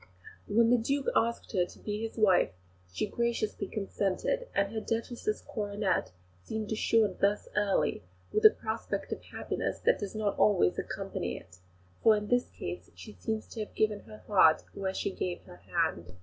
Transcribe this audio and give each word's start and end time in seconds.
When 0.47 0.71
the 0.71 0.79
Duke 0.79 1.05
asked 1.15 1.51
her 1.51 1.63
to 1.63 1.77
be 1.77 2.01
his 2.01 2.17
wife 2.17 2.53
she 2.91 3.05
graciously 3.05 3.67
consented, 3.67 4.47
and 4.55 4.73
her 4.73 4.81
Duchess's 4.81 5.41
coronet 5.47 6.11
seemed 6.43 6.71
assured 6.71 7.19
thus 7.19 7.47
early, 7.55 8.01
with 8.33 8.43
a 8.43 8.49
prospect 8.49 9.11
of 9.11 9.21
happiness 9.21 9.77
that 9.81 9.99
does 9.99 10.15
not 10.15 10.39
always 10.39 10.79
accompany 10.79 11.37
it; 11.37 11.59
for 12.01 12.15
in 12.17 12.29
this 12.29 12.49
case 12.49 12.89
she 12.95 13.13
seems 13.13 13.45
to 13.49 13.59
have 13.59 13.75
given 13.75 13.99
her 14.05 14.23
heart 14.25 14.63
where 14.73 14.91
she 14.95 15.11
gave 15.11 15.43
her 15.43 15.57
hand. 15.57 16.11